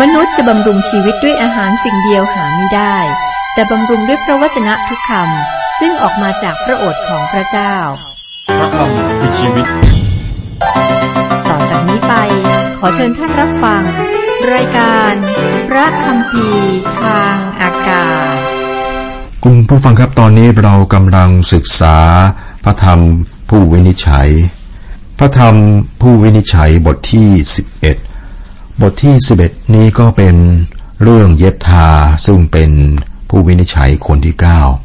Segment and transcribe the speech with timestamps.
[0.00, 2.96] มนุษย์จะบำรุงชีวิตด้วยอาหารสิ่งเดียวหาไม่ได้
[3.54, 7.74] แต่บำรุงด้วยพระวจนะทุกคำซึ่งออกมาจากพระโอษฐ์ของพระเจ้า
[8.58, 9.66] พระคำคือชีวิต
[11.48, 12.14] ต่อจากนี้ไป
[12.78, 13.82] ขอเชิญท่านรับฟัง
[14.54, 15.12] รายการ
[15.68, 16.48] พระคำพี
[17.02, 18.36] ทางอากาศ
[19.44, 21.96] คุณผู้ฟังครับตอนนี้เรากำลังศึกษา
[22.64, 23.00] พระธรรม
[23.48, 24.28] ผู้วินิจฉัย
[25.18, 25.54] พระธรรม
[26.00, 27.28] ผู้วินิจฉัยบทที่
[27.72, 28.11] 11
[28.84, 30.36] บทที่ 11 นี้ก็เป็น
[31.02, 31.88] เรื่องเย็บทา
[32.26, 32.70] ซึ่งเป็น
[33.28, 34.36] ผู้วินิจฉัยคนที่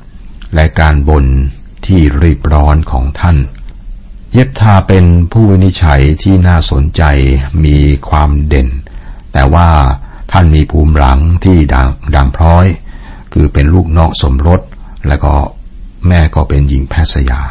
[0.04, 1.26] 9 และการบน
[1.86, 3.38] ที่รีบร้อนของท่าน
[4.32, 7.04] เย็บทาเป็นผู้วินิจฉัยที่น่าสนใจ
[7.66, 7.78] มี
[8.10, 8.70] ความเด่น
[9.34, 9.70] แต่ว่า
[10.32, 12.66] ท่านมีภูมิหลังที่ดังดังพร้อย
[13.34, 14.62] คือเป็นลูกนอกสมรส
[15.08, 15.34] และก็
[16.08, 17.42] แม่ก็เป็นหญิงแพทย์สยา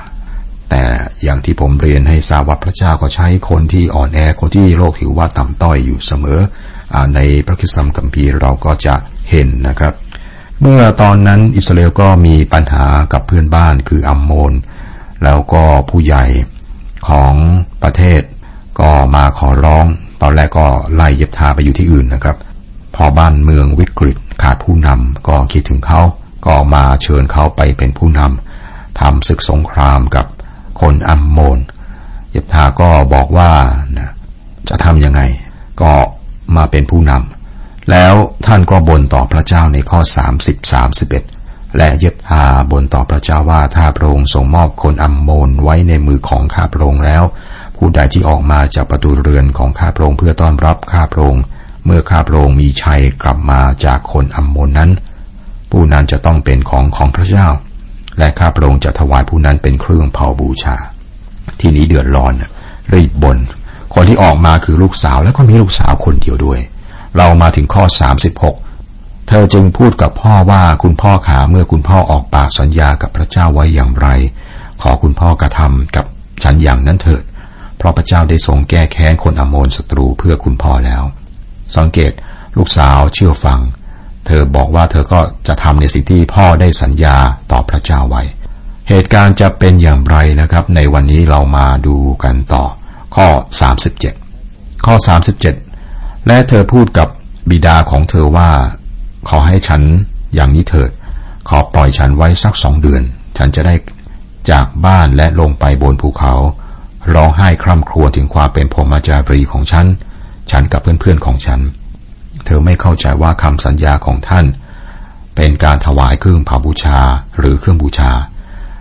[0.70, 0.82] แต่
[1.22, 6.40] อย่างที่ผมเรียนให้ทราบว่าพระเจ้าก็ใช้คนที่อ่อนแอคนที่โลกถือว่าต่ำต้อยอยู่เสมอ
[6.94, 8.94] อในพระคิดสัมกัมพีร์เราก็จะ
[9.30, 9.92] เห็นนะครับ
[10.60, 14.52] เมื่อตอนนั้นอิสราเอลก็มีปัญหากับเพื่อนบ้านคืออัมโมน
[15.24, 16.24] แล้วก็ผู้ใหญ่
[17.08, 17.34] ของ
[17.82, 18.20] ประเทศ
[18.80, 19.86] ก็มาขอร้อง
[20.22, 22.36] ตอนแรกก็ไล่เย็บทาไปอยู่ที่อื่นนะครับ
[22.96, 26.00] พอบ้านเมืองวิกฤตขาดผู้นำก็คิดถึงเขา
[26.46, 30.26] ก็มาเชิญเขาไปเป็นผู้นำทำศึกสงครามกับ
[30.80, 31.58] คนอัมโมน
[32.30, 33.50] เย็บทาก็บอกว่า
[33.98, 34.10] นะ
[34.68, 35.20] จะทำยังไง
[35.80, 35.92] ก็
[36.56, 38.14] มาเป็นผู้นำแล้ว
[38.46, 40.00] ท่านก็บ่นต่อพระเจ้าในข้อ
[40.38, 40.72] 30
[41.12, 47.24] 31 และเยบทาบ่นต่อพระเจ้าว่าถ้าพระองค์ทรงมอบคนอัมโมนไว้ในมือของข้าพระองค์แล้ว
[47.76, 51.44] ผู้ใดที่ออกมาจากประตูเรือนของข้าพระองค์เพื่อต้อนรับข้าพระองค์
[51.84, 54.90] เมื่อข้าพระองค์มีชัยกลับมาจากคนอัมโมนนั้น
[55.70, 57.46] ผู้นั้นจะต้องเป็นของของพระเจ้า
[58.18, 60.76] และข้าพระองค์จะถวายผู้นั้นเป็นเครื่องเผาบูชา
[61.60, 62.32] ที่นี้เดือดร้อน
[62.94, 63.38] รีบบน
[63.94, 66.60] คนที่ออกมาคือลูกสาวและก็มีลูกสาวคนเดียวด้วย
[67.16, 67.84] เรามาถึงข้อ
[68.56, 74.08] 36 เธอจึงพูดกับพ่อว่าคุณพ่อขาเมื่อคุณพ่อออกปากสัญญากับพระเจ้าไว้อย่างไร
[74.82, 76.06] ขอคุณพ่อกระทำกับ
[76.42, 77.22] ฉันอย่างนั้นเถิด
[77.76, 81.02] เพราะพระเจ้าได้ทรงแก้แค้นคนอโมนศัตรูเพื่อคุณพ่อแล้ว
[81.76, 82.12] สังเกต
[82.56, 83.60] ลูกสาวเชื่อฟัง
[84.26, 87.16] เธอบอกว่าเธอก็จะทำในสิ่งที่พ่อได้สัญญา
[87.52, 88.22] ต่อพระเจ้าไว้
[88.88, 92.64] เหตุการณ์จะเป็นอย่างไรนะครับ ในวันนี้เรามาดูกันต่อ
[93.16, 93.26] ข้อ
[94.06, 94.94] 37 ข้อ
[95.62, 97.08] 37 และเธอพูดกับ
[97.50, 98.50] บิดาของเธอว่า
[99.28, 99.82] ขอให้ฉัน
[100.34, 100.90] อย่างนี้เถิด
[101.48, 103.02] ขอปล่อยฉันไว้สักสองเดือน
[103.38, 103.74] ฉันจะได้
[104.50, 106.34] จากบ้านและลงไปบนภูเขา
[107.14, 109.86] ร้องไห้คร่ำครวญถึงความเป็นพรหมจารีของฉัน
[110.50, 111.60] ฉันกับเพื่อนๆของฉัน
[112.46, 114.46] เธอไม่เข้าใจว่าคำสัญญาของท่าน
[115.36, 116.98] เป็นการถวายเครื่องเผาบูชา
[117.38, 118.10] หรือเครื่องบูชา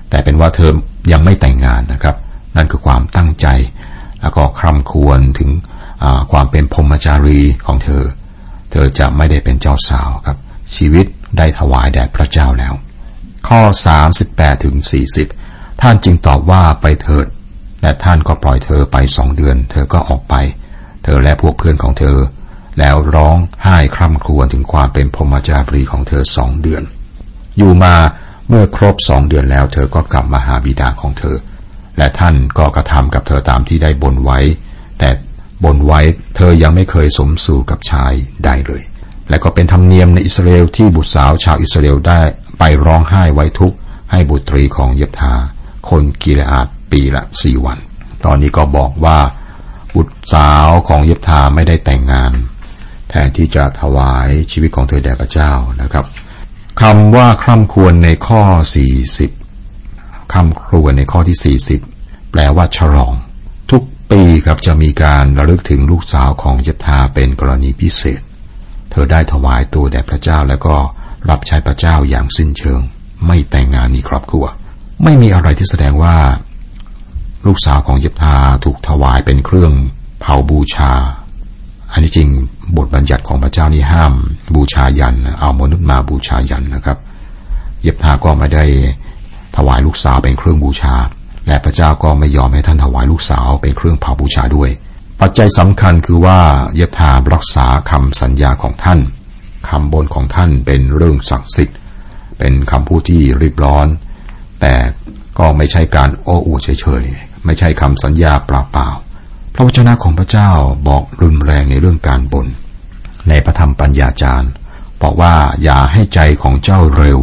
[0.09, 0.71] แต่เป็นว่าเธอ
[1.11, 2.15] ยังไม่แต่งงานนะครับ
[2.55, 3.47] นั่นคือความตั้งใจ
[4.21, 5.49] แล้วก็คร่ำครวญถึง
[6.31, 8.03] ความเป็นพรมจารีของเธอ
[8.71, 10.37] เธอจะไม่ได้เป็นเจ้าสาวครับ
[10.75, 11.05] ชีวิต
[11.37, 12.73] ได้ถวายแด่พระเจ้าแล้ว
[13.47, 13.61] ข้อ
[14.13, 14.75] 38ถึง
[15.27, 17.25] 40 ท่านจึงตอบว่าไปเถิด
[17.81, 20.35] และท่านก็ปล่อยเธอไปสองเดือน เธอก็ออกไป
[21.03, 22.17] เธอและพวกเพื่อนของเธอ
[22.79, 26.83] แล้วร้องไห้คร่ำครวญถึงความเป็นพรมจารีของเธอสองเดือน
[27.57, 27.95] อยู่มา
[28.49, 31.37] เมื่อครบสองเดือนแล้ว เธอก็กลับมาหาบิดาของเธอ
[31.97, 34.39] และท่านก็กระทำกับเธอตามที่ได้บนไว้
[34.99, 35.09] แต่
[35.63, 36.01] บนไว้
[36.35, 38.13] เธอยังไม่เคยสมสู่กับชาย
[38.45, 38.83] ใดเลย
[39.29, 42.21] และก็เป็นธรรมเนียมในอิสราเอลที่บุตรสาวชาวอิสราเอลได้
[42.59, 43.77] ไปร้องไห้ไว้ทุกข์
[44.11, 45.33] ให้บุตรีของเยบทา
[45.89, 47.77] คนกิเลอาดปีละสี่วัน
[48.25, 49.17] ตอนนี้ก็บอกว่า
[49.95, 52.31] บุตรสาวของเยบทาไม่ได้แต่งงาน
[53.15, 56.05] ทนที่จะถวายชีวิตของเธอแด่พระเจ้านะครับ
[56.81, 58.41] คำว่าคร่ำควรในข้อ
[59.57, 61.57] 40คำครวญในข้อที่
[61.97, 63.13] 40 แปลว่าฉลอง
[63.71, 68.21] ทุกปีครับจะมีการระลึกถึงลูกสาวของเยบทาเป็นกรณีพิเศษ
[68.91, 70.75] เธอได้ถวายตัวแด่พระเจ้าแล้วก็
[71.29, 72.79] รับใช้พระเจ้าอย่างสิ้นเชิง
[73.25, 74.45] ไม่แต่งงานมีครอบครัว
[75.03, 76.17] ไม่มีอะไรที่แสดงว่า
[77.45, 79.73] ลูกสาวของเยบทาถูกถวายเป็นเครื่อง
[80.19, 80.91] เผาบูชา
[81.91, 82.29] อันนี้จริง
[82.77, 84.13] บทบัญญัติของพระเจ้านี่ห้าม
[84.55, 86.97] บูชายัน เอามนุษย์มาบูชายันนะครับ
[87.81, 88.65] เย็บทาก็ไม่ได้
[89.55, 90.95] ถวายลูกสาวเป็นเครื่องบูชา
[91.47, 94.69] และพระเจ้าก็ไม่ยอมให้ท่านถวายลูกสาวเป็นเครื่องเผาบูชาด้วย
[95.21, 96.39] ปัจจัยสำคัญคือว่า
[96.75, 98.99] เยบทารักษาคำสัญญาของท่าน
[99.69, 101.77] คำบนของท่านเป็นเรื่องศักดิ์สิทธิ์
[102.39, 103.87] เป็นคำพูดที่รีบร้อน
[104.61, 104.73] แต่
[105.39, 109.04] ก็ไม่ใช่การโอ้อวดเฉยๆ ไม่ใช่คำสัญญาเปล่าๆ
[109.57, 110.49] พระวจนะของพระเจ้า
[110.87, 112.47] บอกรุนแรงในเรื่องการบน
[113.29, 114.51] ในพระธรรมปัญญาจารย์
[115.01, 117.19] บอกว่าอย่าให้ใจของเจ้าเร็ว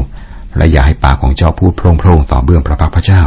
[0.56, 3.22] และอย่าให้ปากของเจ้าพูดโพร่งๆต่อเบื้องพระพักพระเจ้า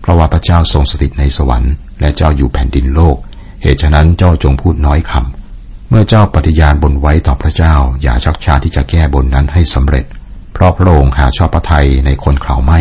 [0.00, 3.16] เพราะว่าพระเจ้าทรงสถิตในสวรรค์และเจ้าอยู่แผ่นดินโลก
[3.62, 10.04] เหตุฉะนั้นเจ้าจงพูดน้อยคำเมื่อเจ้าปฏิญาณบนไว้ต่อพระเจ้า อย่าชักช้าที่จะแก้บนนั้นให้สำเร็จ
[10.52, 12.80] เพราะพระองค์หาชอบพระทัยในคนเขาไม่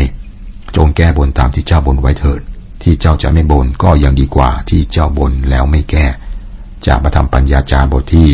[0.75, 2.41] จงแก้บนตามที่เจ้าบนไว้เถิด
[2.85, 6.05] ที่เจ้าจะไม่บนก็ยังดีกว่าที่เจ้าบนแล้วไม่แก้
[6.85, 8.27] จากพระธรรมปัญญาจารย์บทที่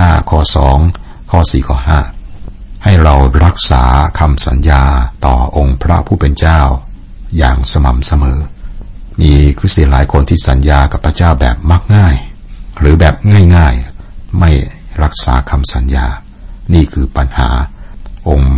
[0.00, 0.78] ห้าข้อสอง
[1.30, 2.00] ข้อสี่ข้อห้า
[2.84, 3.14] ให้เรา
[3.44, 3.84] รักษา
[4.18, 4.82] คำสัญญา
[5.26, 6.60] ต่อองค์พระผู้เป็นเจ้า
[7.38, 8.38] อย่างสม่ำเสมอ
[9.20, 12.16] มีคริสเตียนหลายคนที่สัญญากับพระเจ้าแบบมักง่าย
[12.78, 13.14] หรือแบบ
[13.56, 14.50] ง่ายๆ ไม่
[15.02, 16.06] รักษาคำสัญญา
[16.72, 17.48] นี่คือปัญหา
[18.28, 18.56] องค์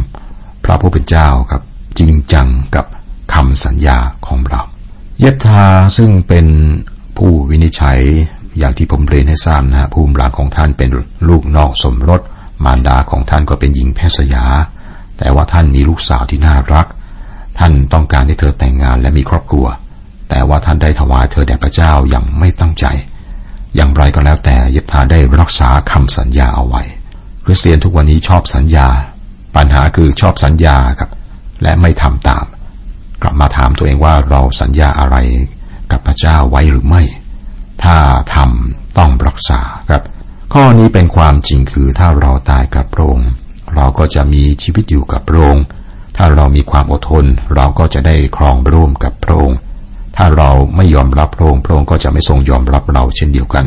[0.64, 1.62] พระผู้เป็นเจ้าครับ
[1.98, 2.86] จริงจังกับ
[3.34, 3.96] คำสัญญา
[4.26, 4.62] ของเรา
[5.20, 5.64] เยบทา
[5.96, 6.46] ซึ่งเป็น
[7.16, 8.00] ผู้วินิจฉัย
[8.58, 10.90] อย่างที่ผมเรียนให้ทราบนะภูมิหลานของท่านเป็น
[11.28, 12.20] ลูกนอกสมรส
[12.64, 14.44] มารดาของท่านก็เป็นหญิงแพทย์สยา
[15.18, 16.86] แต่ว่าท่านมีลูกสาวที่น่ารัก
[17.58, 19.66] ท่านต้องการให้เธอแต่งงานและมีครอบครัว
[20.30, 22.84] แต่ว่าท่านได้ถวายเธอแด่พระเจ้าอย่างไม่ตั้งใจ
[23.76, 26.82] อย่างไรก็แล้วแต่ยิบทาได้รักษาคำสัญญาเอาไว้
[27.44, 28.88] คริสเตียนทุกวันนี้ชอบสัญญา
[29.56, 31.10] ปัญหาคือชอบสัญญาครับ
[31.62, 32.44] และไม่ทำตาม
[33.22, 35.16] กลับมาถามตัวเองว่าเราสัญญาอะไร
[35.90, 37.02] กับพระเจ้าไว้หรือไม่
[37.84, 37.96] ถ้า
[38.34, 40.02] ทำต้องรักษาครับ
[40.52, 43.28] ข้อนี้เป็นความจริงคือถ้าเราตายกับพระองค์
[43.74, 45.64] เราก็จะมีชีวิตอยู่กับพระองค์
[46.16, 47.24] ถ้าเรามีความอดทน
[47.56, 49.58] เราก็จะได้ครองร่วมกับพระองค์
[50.16, 53.64] ถ้าเราไม่ยอมรับพระองค์พระองค์ก็จะไม่ทรงยอมรับเราเช่นเดียวกัน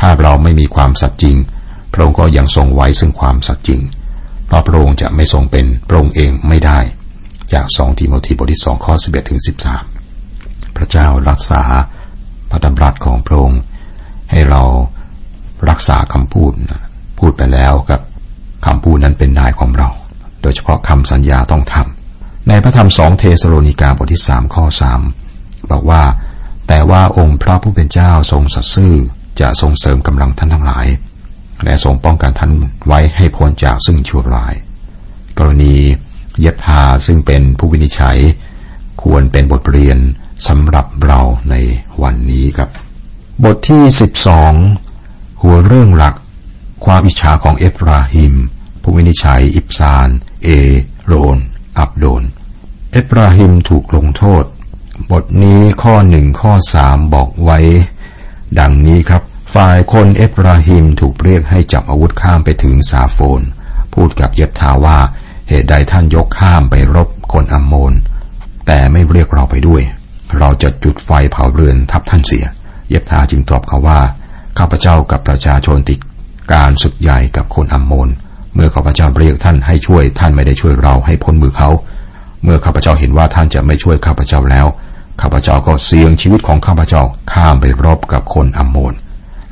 [0.00, 1.36] ถ้าเราไม่มีความสัตย์จริง
[1.92, 3.80] พระองค์ก็ยังทรงไว้ซึ่งความสัตย์จริง
[4.46, 6.78] เพราะพระองค์จะไม่ทรงเป็นพระองค์เองไม่ได้
[7.54, 9.82] จากสองทีโมธีบทที่สองข้อสิบเอ็ดถึงสิบสาม
[10.76, 11.62] พระเจ้ารักษา
[12.50, 13.60] พระดำรัสของพระองค์
[14.30, 14.62] ให้เรา
[15.68, 16.52] รักษาคำพูด
[17.18, 18.00] พูดไปแล้วกับ
[18.66, 19.88] คำพูดนั้นเป็นนายของเรา
[20.42, 25.00] โดยเฉพาะคำสัญญาต้องทำในพระธรรมสองเทสโลนิกาบทที่สามข้อสาม
[25.70, 26.02] บอกว่า
[26.68, 28.94] แต่ว่าองค์พระผู้เป็นเจ้าทรงสัตย์ซื่อ
[29.40, 30.86] จะทรงเสริมกำลังท่านทั้งหลาย
[31.64, 32.50] และทรงป้องกันท่าน
[32.86, 34.54] ไว้ให้พ้นจากซึ่งชั่วร้าย
[35.38, 35.74] กรณี
[36.44, 38.18] ย็บทาซึ่งเป็นผู้วินิจฉัย
[39.02, 39.98] ควรเป็นบทเรียน
[40.48, 41.54] สำหรับเราใน
[42.02, 42.70] วันนี้ครับ
[43.44, 44.52] บทที่สิบสอง
[45.42, 46.14] หัวเรื่องหลัก
[46.84, 48.34] ความอิจฉาของเอฟราฮิม
[48.82, 50.08] ผู้วินิจฉัย อิบซาน
[50.44, 50.48] เอ
[51.06, 51.38] โรน
[51.78, 52.22] อับโดน
[52.92, 54.44] เอฟราฮิมถูกลงโทษ
[55.10, 57.58] บทนี้ข้อหนึ่งข้อสามบอกไว้
[58.58, 59.22] ดังนี้ครับ
[59.54, 63.40] ฝ่ายคนเอฟราฮิมถูกเรียกให้จับอาวุธข้ามไปถึงซาโฟน
[63.94, 64.98] พูดกับเยบทาว่า
[65.54, 67.92] เหตุใดท่านยกข้ามไปรบคนอัมโมน
[68.66, 69.82] แต่ไม่เรียกเราไปด้วย
[70.38, 72.44] เราจะจุดไฟเผาเรือนทับท่านเสีย
[72.88, 74.00] เยบทาจึงตอบเขาว่า
[74.58, 75.98] ข้าพเจ้ากับประชาชนติด
[76.54, 78.08] การศึกใหญ่กับคนอัมโมน
[78.54, 81.70] เมื่อข้าพเจ้าเรียกท่านให้ช่วยท่านไม่ได้ช่วยเราให้พ้นมือเขา
[82.42, 84.66] เมื่อข้าพเจ้าเห็นว่าท่านจะไม่ช่วยข้าพเจ้าแล้ว
[85.20, 87.02] ข้าพเจ้าก็เสี่ยงชีวิตของข้าพเจ้า
[87.32, 88.92] ข้ามไปรบกับคนอัมโมน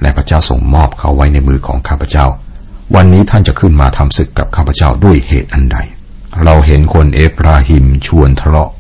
[0.02, 2.26] และพระเจ้าส่งมอบเขาไว้ในมือของข้าพเจ้า
[2.96, 5.78] วันนี้ท่านจะขึ้นมาทำศึกกับข้าพเจ้าด้วยเหตุอันใด
[6.44, 8.70] เราเห็นคนเอฟราฮิมชวนทะเลาะ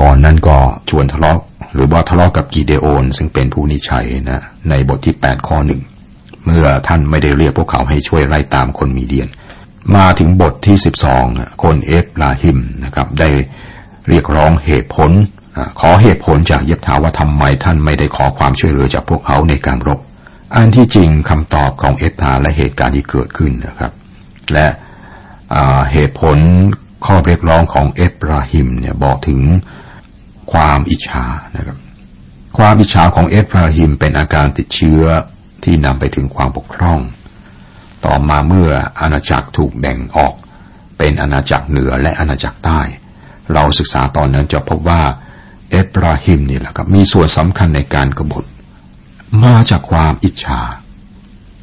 [0.00, 0.56] ก่อนนั้นก็
[0.90, 1.38] ชวนทะเลาะ
[1.74, 5.80] หรือว่าทะเลาะกับกีเดโอน ซึ่งเป็นผู้นิชัยนะ ในบทที่แปดข้อหนึ่ง
[6.44, 9.28] เมื่อท่านไม่ได้เรียกพวกเขาให้ช่วยไล่ตามคนมีเดียน
[9.96, 11.24] มาถึงบทที่สิบสอง
[11.62, 13.28] คนเอฟราฮิมนะครับได้
[14.08, 15.10] เรียกร้องเหตุผล
[15.80, 19.98] ขอเหตุผลจากเยฟธาห์ว่าทำไมท่านไม่ได้ขอความช่วยเหลือจากพวกเขาในการรบ
[20.56, 23.92] อันที่จริงคำตอบของเยฟธาห์และเหตุการณ์ที่เกิดขึ้นนะครับ
[24.52, 24.66] และ
[25.92, 26.38] เหตุผล
[27.04, 29.40] ข้อเรียกร้องของเอฟราฮิมเนี่ยบอกถึง
[30.52, 31.78] ความอิจฉานะครับ
[32.58, 35.02] ความอิจฉาของเอฟราฮิมเป็นอาการติดเชื้อ
[35.64, 37.00] ที่นำไปถึงความบกพร่อง
[38.06, 38.70] ต่อมาเมื่อ
[39.00, 40.34] อาณาจักรถูกแบ่งออก
[40.98, 42.80] เป็นอาณาจักรเหนือและอาณาจักรใต้
[43.52, 45.02] เราศึกษาตอนนั้นจะพบว่า
[45.70, 48.44] เอฟราฮิมนี่แหละครับมีส่วนสำคัญในการกบฏ
[49.44, 50.60] มาจากความอิจฉา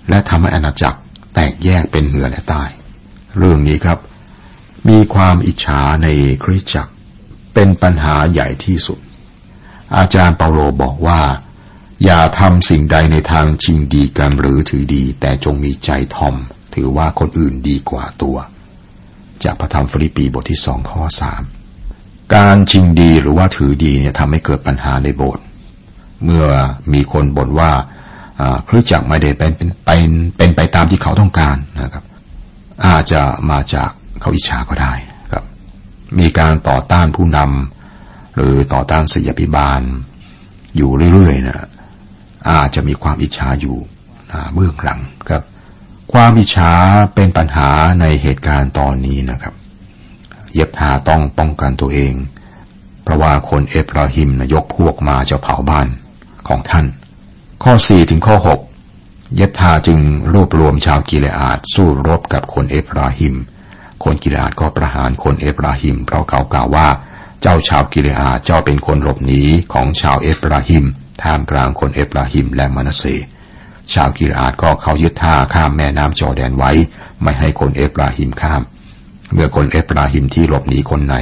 [0.09, 0.99] และทำให้อาณาจักร
[1.33, 2.63] แตกแยกเป็นเหนือและใต้
[3.37, 3.99] เรื่องนี้ครับ
[4.89, 6.07] มีความอิจฉาใน
[6.43, 6.93] คริสตจักร
[7.53, 8.99] เป็นปัญหาใหญ่ที่สุด
[9.97, 11.21] อาจารย์เปาโลบอกว่า
[12.03, 16.35] อย่าทำสิ่งใดในทางชิงดีกันหรือถือดี แต่จงมีใจทอม
[16.73, 18.37] ถือว่าคนอื่นดีกว่าตัว
[19.43, 21.41] จากพระธรรมฟิลิปปีบทที่สองข้อสาม
[22.35, 25.43] การชิงดีหรือว่าถือดีเนี่ยทำให้เกิดปัญหาในโบสถ์
[26.25, 26.45] เมื่อ
[26.93, 27.71] มีคนบ่นว่า
[28.67, 32.03] คริสจักรไม่ได้เป็นเป็นเป็นเป็นไปตามที่เขาต้องการนะครับ
[32.85, 33.89] อาจจะมาจาก
[34.21, 34.93] เขาอิจฉาก็ได้
[35.31, 35.43] ครับ
[36.19, 39.81] มีการต่อต้านผู้นำหรือต่อต้านศิยพิบาล
[40.77, 41.67] อยู่เรื่อยๆนะ
[42.49, 43.77] อาจจะมีความอิจฉาอยู่
[44.53, 44.99] เบื้องหลัง
[45.29, 45.43] ครับ
[46.13, 46.71] ความอิจฉา
[47.15, 47.69] เป็นปัญหา
[48.01, 49.53] ในเหตุการณ์ตอนนี้นะครับ
[50.53, 52.13] เย็บทาต้องป้องกันตัวเอง
[53.03, 55.87] เพราะว่าคนเอฟราฮิมนะยกพวกมาจะเผาบ้าน
[56.47, 56.85] ของท่าน
[57.63, 58.59] ข้อสี่ถึงข้อหก
[59.35, 59.99] เยธาจึง
[60.33, 63.35] รวบรวมชาวกิเลอาดสู้รบกับคนเอฟราฮิม
[64.03, 66.87] คนกิเลอาดก็ประหารคนเอฟราฮิม เพราะเขากล่าวว่า
[67.41, 69.41] เจ้าชาวกิเลอาดเจ้าเป็นคนหลบหนี
[69.73, 70.85] ของชาวเอฟราฮิม
[71.23, 73.03] ท่ามกลางคนเอฟราฮิมและมนาเซ
[73.93, 76.71] ชาวกิเลอาดก็เข้ายึดท่าข้ามแม่น้ำจอแดนไว้
[77.21, 78.61] ไม่ให้คนเอฟราฮิมข้าม
[79.33, 81.15] เมื่อคนเอฟราฮิมที่หลบหนีคนไหน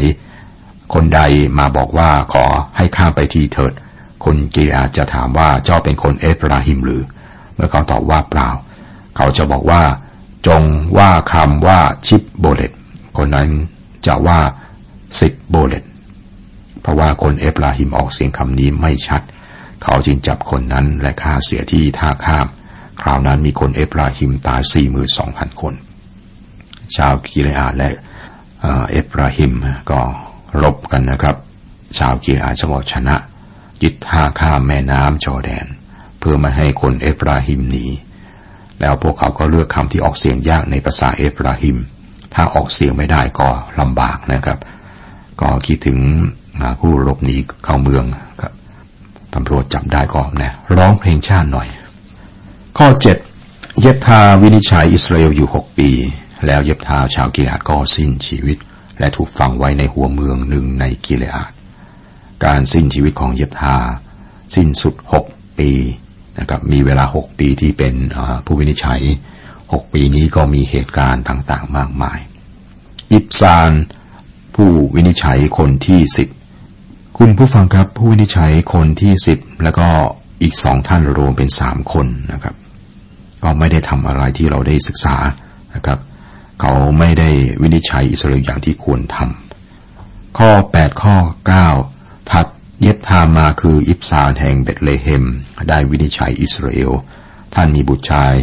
[0.94, 1.22] คนใด
[1.60, 2.46] มาบอกว่าขอ
[2.78, 3.74] ให้ข้ามไปทีเถิด
[4.24, 7.04] คนกิเลอาดจะถามว่าเจ้าเป็นคนเอฟราฮิมหรือ
[7.54, 8.50] เมื่อเขาตอบว่าเปล่า
[9.16, 9.82] เขาจะบอกว่า
[10.48, 10.64] จง
[10.98, 12.72] ว่าคำว่าชิปโบเลต
[13.18, 13.50] คนนั้น
[14.08, 14.40] จะว่า
[15.22, 15.84] สิบโบเลต
[16.82, 19.22] เพราะว่าคนเอฟราฮิมออกเสียงคำนี้ไม่ชัด
[19.84, 22.48] เขาจึงจับคนนั้นและฆ่าเสียที่ท่าข้าม
[23.02, 25.74] คราวนั้นมีคนเอฟราฮิมตายสี่หมื่นสองพันคน
[26.96, 27.90] ชาวกิเลอาดและ
[28.62, 29.54] เอฟราฮิม
[29.92, 30.00] ก็
[30.62, 31.36] รบกันนะครับ
[31.98, 33.16] ชาวกิเลอาดจะบอกชนะ
[33.84, 35.68] ยึดท่าข้ามแม่น้ำจอแดน
[36.20, 37.86] เพื่อไม่ให้คนเอฟราฮิมหนี
[38.82, 41.78] แล้วพวกเขาก็เลือกคำที่ออกเสียงยากในภาษาเอฟราฮิม
[42.34, 44.58] ถ้าออกเสียงไม่ได้ก็ลำบากนะครับ
[45.42, 46.00] ก็คิดถึง
[46.80, 48.04] ผู้หลบหนีเข้าเมือง
[48.42, 48.54] ครับ
[49.34, 51.68] ตำรวจจับได้ก็นะร้องเพลงชาติหน่อย
[52.78, 53.18] ข้อเจ็ด
[53.80, 55.90] เย็บทาวินิจฉัยอิสราเอลอยู่หกปี
[56.46, 58.58] แล้วเย็บทาชาวกิเลาดก็สิ้นชีวิต
[59.00, 61.52] และถูกฝังไว้ในหัวเมืองหนึ่งในกิเลอาด
[62.46, 63.78] การสิ้นชีวิตของเยบทา
[64.56, 65.26] สิ้นสุดหก
[65.60, 65.72] ปี
[66.40, 67.94] นะครับมีเวลาหกปีที่เป็น
[68.46, 69.02] ผู้วินิจฉัย
[69.74, 72.20] หกปีนี้ก็มีเหตุการณ์ต่างๆ มากมาย
[73.14, 73.72] อิบซาน
[74.56, 76.30] ผู้วินิจฉัยคนที่สิบ
[77.18, 79.88] คุณผู้ฟังครับผู้วินิจฉัยคนที่สิบแล้วก็
[80.42, 82.56] อีกสองท่านรวมเป็นสามคนนะครับ
[83.44, 85.16] ก็ไม่ได้ทำอะไรที่เราได้ศึกษา
[85.76, 86.00] นะครับ
[86.62, 87.30] เขาไม่ได้
[87.62, 91.16] วินิจฉัยอิสราเอลอย่างที่ควรทำข้อแปดข้อ
[92.32, 92.48] ถัด
[92.82, 95.26] เยฟธาห์มาคืออิบซานแห่งเบตเลเฮม
[95.70, 96.92] ได้วินิจฉัยอิสราเอล
[97.56, 98.34] ท่านมีบุตรชาย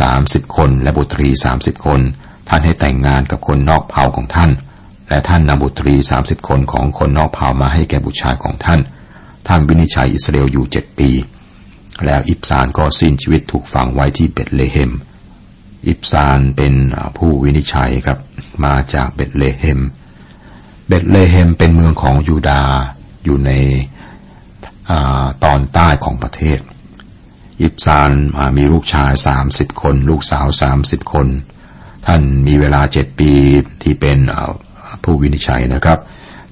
[0.00, 2.00] สามสิบคนและบุตรีสามสิบคน
[2.48, 4.50] ท่านให้แต่งงานกับคนนอกเผ่าของท่าน
[5.08, 8.80] และท่านนำบุตรีสามสิบคนของคนนอกเผ่ามาให้แก่บุตรชายของท่าน
[9.48, 11.10] ท่านวินิจฉัยอิสราเอลอยู่เจ็ดปี
[12.06, 14.92] แล้วอิบซานก็สิ้นชีวิตถูกฝังไว้ที่เบตเลเฮม
[15.88, 16.74] อิบซานเป็น
[17.16, 18.18] ผู้วินิจฉัยครับ
[18.64, 19.80] มาจากเบตเลเฮม
[20.88, 22.76] เบตเลเฮมเป็นเมืองของยูดาห์
[23.26, 23.52] อยู่ใน
[24.90, 24.92] อ
[25.44, 26.58] ตอนใต้ของประเทศ
[27.62, 28.10] อิบซาน
[28.56, 31.26] มีลูกชายสามสิบคน ลูกสาวสามสิบคน
[32.06, 33.32] ท่านมีเวลาเจ็ดปี
[33.82, 34.18] ที่เป็น
[35.04, 35.98] ผู้วินิจฉัยนะครับ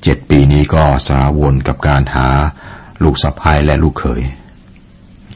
[0.02, 2.26] เจ็ดปีนี้ก็สารวนกับการหา
[3.02, 4.23] ลูกสะพ้ายและลูกเขย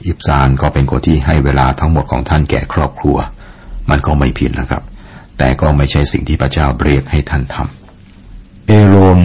[0.07, 3.17] อิบซานก็เป็นคนที่ให้เวลาทั้งหมดของท่านแก่ครอบครัว
[3.91, 4.83] มันก็ไม่ผิดนะครับ
[5.39, 9.19] แต่ก็ไม่ใช่สิ่งที่พระเจ้าเรียกให้ท่านทำเอโรน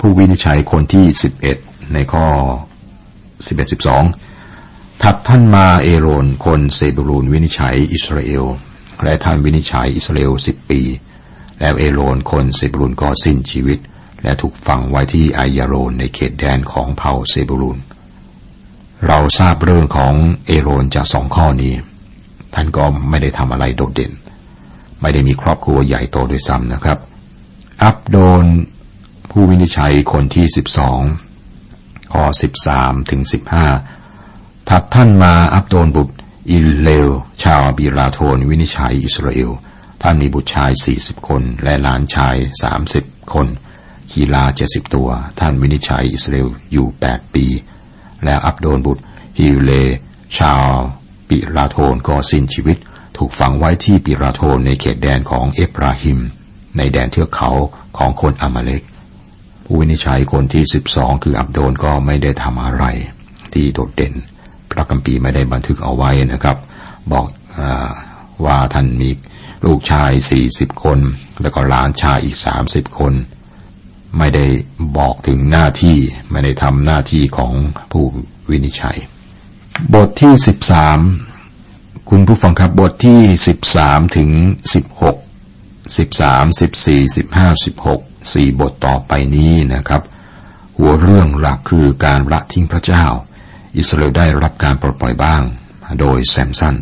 [0.00, 1.56] ผู้วินิจฉัยคนที่สิบเอ็ด
[1.94, 2.26] ในข้อ
[3.46, 4.02] สิบเอ็ดสิบสอง
[5.02, 8.44] ถัดท่านมาเอโรนคนเซบูลูนวินิจฉัยอิสราเอล
[9.04, 10.80] และท่านวินิจฉัยอิสราเอลสิบปี
[11.60, 13.78] แล้วเอโรนคนเซบูลูนก็สิ้นชีวิต
[14.22, 17.78] และถูกฝังไว้ที่ไอยาโรนในเขตแดนของเผ่าเซบูลูน
[19.06, 20.14] เราทราบเรื่องของ
[20.46, 21.74] เอโรนจากสองข้อนี้
[22.54, 24.12] ท่านก็ไม่ได้ทำอะไรโดดเด่น
[25.00, 26.98] ไม่ได้มีครอบครัวใหญ่โตโดยซ้ำนะครับ
[27.82, 28.44] อับโดน
[29.30, 31.00] ผู้วินิจฉัยคนที่สิบสอง
[32.12, 33.66] ข้อสิบสามถึงสิบห้า
[34.68, 36.14] ถัดท่านมาอับโดนบุตร
[36.50, 37.08] อิลเลว
[37.42, 39.50] ชาวบิราโทนวินิจฉัยอิสราเอล
[40.02, 43.46] ท่านมีบุตรชายสี่สิบคน และหลานชายสามสิบคน
[44.14, 45.08] กีฬาเจ็ดสิบตัว
[45.40, 47.46] ท่านวินิจฉัยอิสราเอลอยู่แปดปี
[48.24, 49.02] แล้วอับโดนบุตร
[49.38, 49.72] ฮิวเล
[50.38, 50.64] ชาว
[51.28, 52.78] ปิราโทนก็สิ้นชีวิต
[53.16, 56.18] ถูกฝังไว้ที่ปิราโทนในเขตแดนของเอฟราฮิม
[56.76, 57.50] ในแดนเทือกเขา
[57.96, 58.82] ของคนอามาเลก
[59.72, 62.84] ผู้วินิจฉัยคนที่สิบสองคืออับโดนก็ไม่ได้ทำอะไร
[63.54, 64.14] ที่โดดเด่น
[64.70, 66.56] พระคัมภีไม่ได้บันทึกเอาไว้นะครับ
[67.12, 67.26] บอก
[67.58, 67.60] อ
[68.44, 69.10] ว่าท่านมี
[69.66, 70.98] ลูกชายสี่สิบคน
[71.42, 73.12] แล้วก็หลานชายอีกสามสิบคน
[74.18, 74.46] ไม่ได้
[74.98, 75.96] บอกถึงหน้าที่
[76.30, 77.52] ไม่ได้ทำหน้าที่ของ
[77.92, 78.04] ผู้
[78.50, 78.96] วินิจฉัย
[79.94, 80.98] บทที่สิบสาม
[82.10, 84.30] คุณผู้ฟังครับบทที่สิบสามถึง
[84.74, 85.16] สิบหก
[85.98, 90.02] สิบสามสิบสี่สิบห้าสิบหก สี่บทต่อไปนี้นะครับ
[90.76, 93.04] หัวเรื่องหลักคือการละทิ้งพระเจ้า
[93.76, 95.42] อิสราเอลได้รับการปลดปล่อยบ้าง
[96.00, 96.74] โดยแซมสัน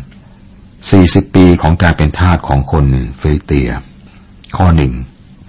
[0.91, 2.85] สี่สิบปีของการเป็นทาสของคน
[3.19, 3.69] ฟิลิเตีย
[4.57, 4.93] ข้อหนึ่ง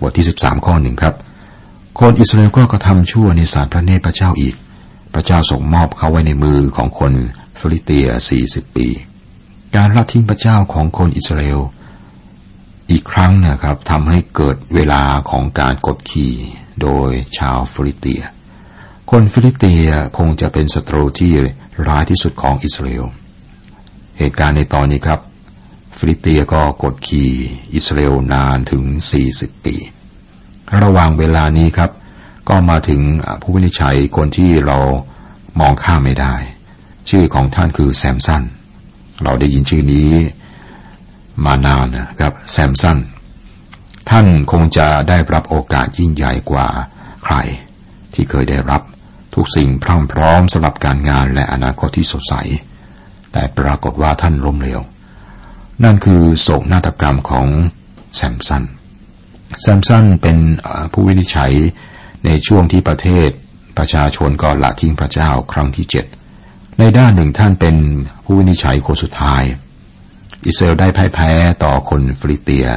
[0.01, 1.15] บทที่สิบสามข้อหนึ่งครับ
[2.01, 4.55] คนอิสราเอลก็กระทำชั่วในสายพระเนตรพระเจ้าอีก
[5.15, 7.13] พระเจ้าส่งมอบเขาไว้ในมือของคน
[7.59, 8.89] ฟิลิเตียสี่สิบปี
[9.77, 11.61] การละทิ้งพระเจ้าของคนอิสราเอล
[12.91, 16.35] อีกครั้งนะครับทำให้เกิดเวลาของการกดขี่
[16.83, 18.23] โดยชาวฟิลิเตีย
[19.11, 21.33] คนฟิลิเตียคงจะเป็นศัตรูที่
[21.89, 23.07] ร้ายที่สุดของอิสราเอล
[24.19, 25.21] เหตุการณ์ในตอนนี้ครับ
[25.99, 27.31] ฟิลิเตียก็กดขี่
[27.75, 28.83] อิสราเอลนานถึง
[29.25, 29.77] 40 ปี
[30.83, 31.91] ระหว่างเวลานี้ครับ
[32.49, 33.01] ก็มาถึง
[33.43, 34.79] ผู้วินิจฉัยคนที่เรา
[35.61, 36.35] มองข้ามไม่ได้
[37.09, 38.43] ชื่อของท่านคือแซมสัน
[39.23, 40.11] เราได้ยินชื่อนี้
[41.45, 42.99] มานานนะครับแซมสัน
[44.11, 46.67] ท่านคงจะได้รับโอกาสยิ่งใหญ่กว่า
[47.25, 47.35] ใคร
[48.15, 48.83] ที่เคยได้รับ
[49.35, 52.35] ทุกสิ่งพร้อมพร้อมสำหรับการงานและอนาคตที่สดใส
[53.33, 54.81] แต่ปรากฏว่าท่านล้มเหลว
[55.85, 57.47] นั่นคือโศกนาฏกรรมของ
[58.17, 58.65] แซมสัน
[59.61, 60.37] แซมสันเป็น
[60.93, 61.53] ผู้วินิจฉัย
[62.25, 63.29] ในช่วงที่ประเทศ
[63.79, 66.07] ประชาชนก็ละทิ้งพระเจ้าครั้งที่เจ็ด
[66.79, 67.77] ในด้านหนึ่งท่านเป็น
[68.25, 69.43] ผู้วินิจฉัยคนสุดท้าย
[70.47, 71.31] อิสราเอลได้พ่ายแพ้
[71.65, 72.69] ต่อคนฟริเตีย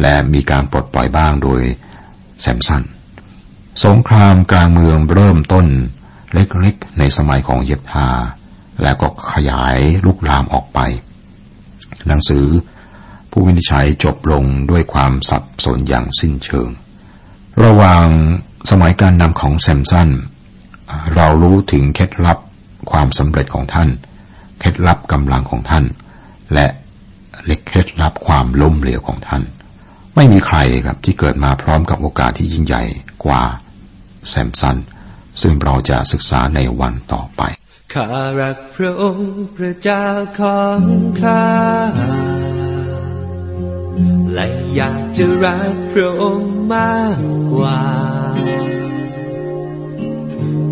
[0.00, 1.62] และมีการปลดปล่อยบ้างโดย
[2.42, 2.82] แซมสัน
[3.84, 5.66] สงครามกลางเมืองเริ่มต้น
[6.32, 8.08] เล็กๆในสมัยของเยบทา
[8.82, 10.78] และก็ขยายลุกลามออกไป
[12.06, 12.46] หนังสือ
[13.30, 16.68] ผู้วินิจฉัยจบลงด้วยความสับสนอย่างสิ้นเชิง
[17.64, 18.06] ระหว่าง
[18.70, 20.08] สมัยการนำของแซมสัน
[21.14, 22.38] เรารู้ถึงเคล็ดลับ
[22.90, 23.88] ความสำเร็จของท่าน
[24.58, 25.84] เคล็ดลับกำลังของท่าน
[26.54, 26.66] และ
[27.44, 29.42] เล็กเคล็ดลับความล้มเหลวของท่าน
[30.16, 32.82] ไม่มีใครครับที่เกิดมาพร้อมกับโอกาสที่ยิ่งใหญ่
[33.24, 33.42] กว่า
[34.28, 34.76] แซมสัน
[35.42, 37.42] ซึ่งเราจะศึกษาในวันต่อไป
[37.92, 38.06] ข้า
[38.40, 40.06] รักพระองค์พระเจ้า
[40.38, 40.82] ของ
[41.22, 41.44] ข้า
[44.34, 47.18] และอยากจะรักพระองค์มาก
[47.52, 47.80] กว่า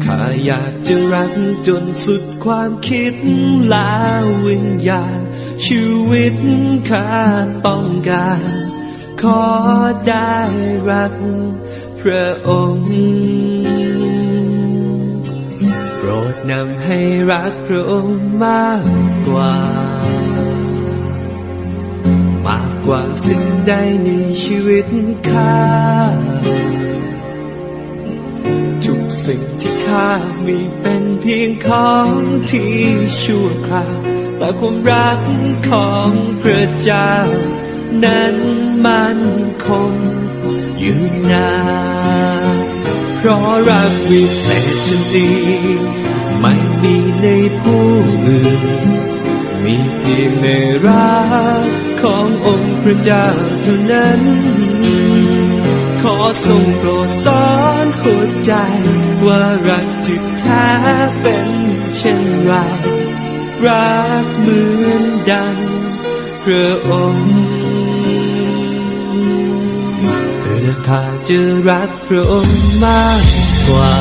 [0.04, 1.32] ข้าอยากจะรัก
[1.68, 3.14] จนสุดความคิด
[3.72, 3.90] ลา
[4.46, 5.23] วิญญาณ
[5.62, 6.36] ชีวิต
[6.90, 7.10] ข้า
[7.66, 8.42] ต้องการ
[9.22, 9.44] ขอ
[10.08, 10.36] ได้
[10.90, 11.14] รัก
[12.00, 12.92] พระองค์
[15.96, 16.98] โปรดนำให้
[17.30, 18.84] รักพระองค์มาก
[19.28, 19.56] กว่า
[22.46, 23.72] มากกว่าสิ่งใด
[24.04, 24.08] ใน
[24.42, 24.86] ชีวิต
[25.28, 25.58] ข้า
[28.84, 30.10] ทุกสิ่งที่ข้า
[30.46, 32.10] มีเป็นเพียงของ
[32.50, 32.76] ที่
[33.22, 33.84] ชั่วครา
[34.22, 35.20] ว แต่ความรัก
[35.70, 36.10] ของ
[36.42, 37.14] พระเจ้า
[38.04, 38.36] นั้น
[38.86, 39.18] มัน
[39.66, 39.94] คง
[40.82, 41.54] ยืนนา
[42.54, 42.56] น
[43.16, 45.30] เพราะรักวิเศษชนี
[46.40, 47.26] ไม่มีใน
[47.60, 47.86] ผู้
[48.26, 48.54] อื่
[48.86, 48.88] น
[49.64, 50.48] มีเพียงใน
[50.86, 51.14] รั
[51.64, 51.68] ก
[52.02, 53.26] ขององค์พระเจ้า
[53.62, 54.20] เท่านั้น
[56.02, 57.46] ขอทรงโปรดสอ
[57.84, 58.52] นหัวใจ
[59.24, 60.66] ว่ารักที่แท้
[61.20, 61.48] เป็น
[61.96, 62.54] เช่นไร
[63.66, 65.56] รักเหมือนดัง
[66.42, 67.32] พระองค์
[70.40, 71.38] เพื่อข้าจะ
[71.68, 73.22] รักพระองค์มาก
[73.68, 73.94] กว่า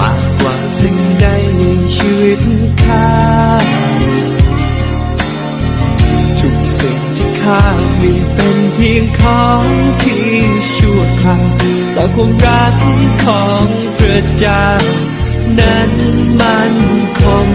[0.00, 1.26] มากกว่าสิ่งใด
[1.58, 1.62] ใน
[1.96, 2.40] ชีวิต
[2.84, 3.10] ข้า
[6.40, 7.62] ทุกสิ่งที่ข้า
[8.02, 9.64] มีเป็นเพียงของ
[10.02, 10.30] ที่
[10.76, 11.46] ชั่วคราว
[11.92, 12.74] แต่ความรัก
[13.24, 13.64] ของ
[13.98, 14.64] พระเจ้า
[15.58, 15.90] นั้น
[16.40, 16.72] มัน
[17.20, 17.48] คง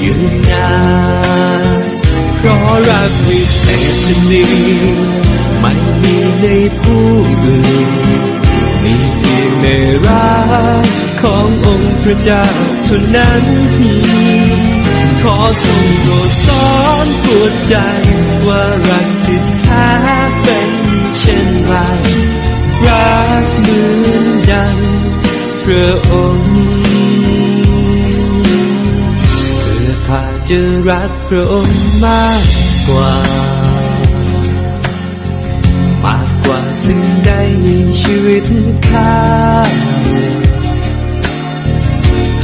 [0.00, 0.74] อยู่นา
[1.78, 1.80] น
[2.36, 3.96] เพราะรักวิเศษ
[4.30, 4.54] นี้
[5.60, 6.46] ไม่มีใน
[6.80, 7.06] ผู้
[7.44, 7.90] อื่น
[8.82, 9.66] มีเพียงใน
[10.06, 10.34] รั
[10.82, 10.86] ก
[11.22, 12.46] ขององค์พระเจ้า
[12.84, 13.44] เท่านั้น
[15.22, 16.68] ขอทรงโปรดสอ
[17.04, 17.76] นปวดใจ
[18.46, 19.88] ว่ารักที่แท้
[20.42, 20.70] เป็น
[21.18, 21.74] เช่นไร
[22.86, 24.76] รักเหมือนดัง
[25.64, 26.53] พระองค์
[30.56, 32.44] จะรักพระองค์มาก
[32.88, 33.14] กว่า
[36.04, 37.30] มากกว่าสิ่งใด
[37.62, 37.66] ใน
[38.00, 38.44] ชีวิต
[38.88, 39.14] ข้า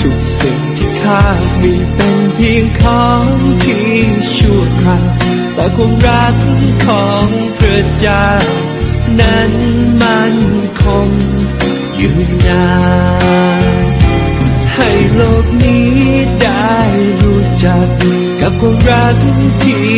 [0.00, 1.22] ทุกสิ่งที่ข้า
[1.62, 3.26] มีเป็นเพียงของ
[3.64, 3.92] ที่
[4.36, 5.08] ชั่วคราว
[5.54, 6.34] แต่ความรัก
[6.86, 7.26] ของ
[7.58, 8.28] พระเจ้า
[9.20, 9.52] นั้น
[10.02, 10.34] มัน
[10.80, 11.08] คง
[11.96, 12.68] อยู่นา
[13.58, 13.59] น
[14.80, 15.90] ให้โลกนี้
[16.42, 16.74] ได้
[17.22, 17.88] รู้จัก
[18.40, 19.16] กับความรัก
[19.64, 19.88] ที่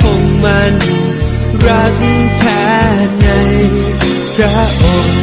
[0.00, 0.74] คงมัน
[1.66, 1.94] รัก
[2.38, 2.64] แท้
[3.22, 3.28] ใน
[4.36, 5.18] พระองค์